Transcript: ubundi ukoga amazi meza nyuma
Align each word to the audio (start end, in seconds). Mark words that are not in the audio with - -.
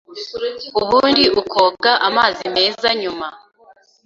ubundi 0.81 1.23
ukoga 1.41 1.91
amazi 2.07 2.43
meza 2.55 2.87
nyuma 3.01 3.27